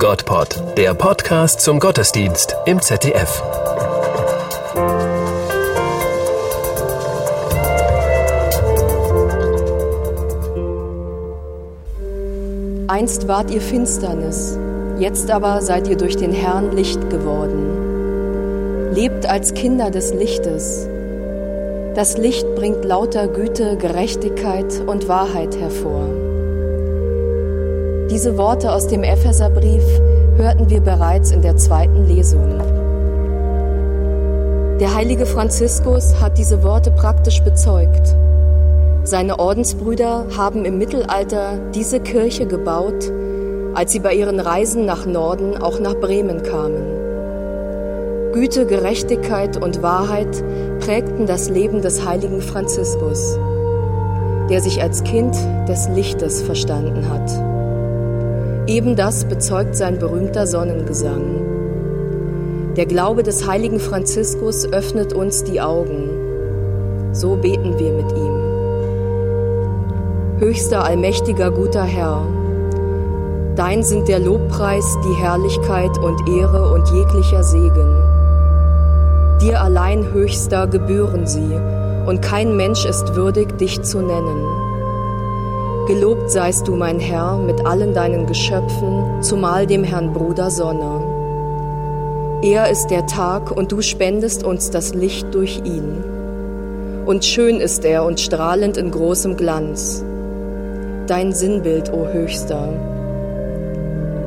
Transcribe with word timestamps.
Gottpod, 0.00 0.78
der 0.78 0.94
Podcast 0.94 1.60
zum 1.60 1.78
Gottesdienst 1.78 2.56
im 2.64 2.80
ZDF. 2.80 3.42
Einst 12.88 13.28
wart 13.28 13.50
ihr 13.50 13.60
Finsternis, 13.60 14.58
jetzt 14.98 15.30
aber 15.30 15.60
seid 15.60 15.86
ihr 15.86 15.98
durch 15.98 16.16
den 16.16 16.32
Herrn 16.32 16.74
Licht 16.74 17.10
geworden. 17.10 18.94
Lebt 18.94 19.26
als 19.26 19.52
Kinder 19.52 19.90
des 19.90 20.14
Lichtes. 20.14 20.88
Das 21.94 22.16
Licht 22.16 22.46
bringt 22.54 22.86
lauter 22.86 23.28
Güte, 23.28 23.76
Gerechtigkeit 23.76 24.80
und 24.86 25.08
Wahrheit 25.08 25.58
hervor. 25.58 26.29
Diese 28.10 28.36
Worte 28.36 28.72
aus 28.72 28.88
dem 28.88 29.04
Epheserbrief 29.04 29.84
hörten 30.36 30.68
wir 30.68 30.80
bereits 30.80 31.30
in 31.30 31.42
der 31.42 31.56
zweiten 31.56 32.06
Lesung. 32.06 32.58
Der 34.80 34.92
heilige 34.96 35.26
Franziskus 35.26 36.20
hat 36.20 36.36
diese 36.36 36.64
Worte 36.64 36.90
praktisch 36.90 37.40
bezeugt. 37.40 38.16
Seine 39.04 39.38
Ordensbrüder 39.38 40.26
haben 40.36 40.64
im 40.64 40.76
Mittelalter 40.76 41.60
diese 41.72 42.00
Kirche 42.00 42.46
gebaut, 42.46 43.12
als 43.74 43.92
sie 43.92 44.00
bei 44.00 44.12
ihren 44.12 44.40
Reisen 44.40 44.86
nach 44.86 45.06
Norden 45.06 45.56
auch 45.56 45.78
nach 45.78 45.94
Bremen 45.94 46.42
kamen. 46.42 48.32
Güte, 48.32 48.66
Gerechtigkeit 48.66 49.56
und 49.56 49.82
Wahrheit 49.82 50.42
prägten 50.80 51.26
das 51.26 51.48
Leben 51.48 51.80
des 51.80 52.04
heiligen 52.04 52.42
Franziskus, 52.42 53.38
der 54.50 54.60
sich 54.60 54.82
als 54.82 55.04
Kind 55.04 55.36
des 55.68 55.88
Lichtes 55.90 56.42
verstanden 56.42 57.08
hat. 57.08 57.59
Eben 58.66 58.96
das 58.96 59.24
bezeugt 59.24 59.74
sein 59.74 59.98
berühmter 59.98 60.46
Sonnengesang. 60.46 61.40
Der 62.76 62.86
Glaube 62.86 63.22
des 63.22 63.46
heiligen 63.48 63.80
Franziskus 63.80 64.70
öffnet 64.72 65.12
uns 65.12 65.44
die 65.44 65.60
Augen. 65.60 66.10
So 67.12 67.36
beten 67.36 67.78
wir 67.78 67.92
mit 67.92 68.12
ihm. 68.12 68.40
Höchster, 70.38 70.84
allmächtiger, 70.84 71.50
guter 71.50 71.82
Herr, 71.82 72.22
dein 73.56 73.82
sind 73.82 74.08
der 74.08 74.20
Lobpreis, 74.20 74.96
die 75.04 75.14
Herrlichkeit 75.20 75.98
und 75.98 76.28
Ehre 76.28 76.72
und 76.72 76.88
jeglicher 76.88 77.42
Segen. 77.42 77.96
Dir 79.42 79.60
allein, 79.60 80.12
Höchster, 80.12 80.66
gebühren 80.66 81.26
sie, 81.26 81.58
und 82.06 82.22
kein 82.22 82.56
Mensch 82.56 82.86
ist 82.86 83.14
würdig, 83.16 83.58
dich 83.58 83.82
zu 83.82 84.00
nennen. 84.00 84.69
Gelobt 85.86 86.30
seist 86.30 86.68
du, 86.68 86.76
mein 86.76 87.00
Herr, 87.00 87.38
mit 87.38 87.66
allen 87.66 87.94
deinen 87.94 88.26
Geschöpfen, 88.26 89.22
zumal 89.22 89.66
dem 89.66 89.82
Herrn 89.82 90.12
Bruder 90.12 90.50
Sonne. 90.50 91.00
Er 92.42 92.70
ist 92.70 92.88
der 92.88 93.06
Tag 93.06 93.50
und 93.50 93.72
du 93.72 93.82
spendest 93.82 94.44
uns 94.44 94.70
das 94.70 94.94
Licht 94.94 95.34
durch 95.34 95.60
ihn. 95.64 96.04
Und 97.06 97.24
schön 97.24 97.60
ist 97.60 97.84
er 97.84 98.04
und 98.04 98.20
strahlend 98.20 98.76
in 98.76 98.90
großem 98.90 99.36
Glanz. 99.36 100.04
Dein 101.06 101.32
Sinnbild, 101.32 101.92
o 101.92 102.06
Höchster. 102.06 102.72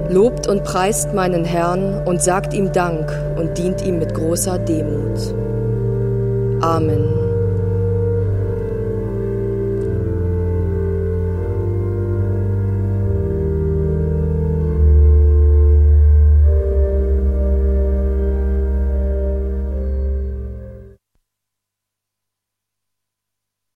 Lobt 0.10 0.48
und 0.48 0.64
preist 0.64 1.14
meinen 1.14 1.46
Herrn 1.46 2.06
und 2.06 2.22
sagt 2.22 2.54
ihm 2.54 2.72
Dank 2.72 3.10
und 3.38 3.58
dient 3.58 3.82
ihm 3.86 4.00
mit 4.00 4.14
großer 4.14 4.60
Demut. 4.60 5.34
Amen. 6.62 7.23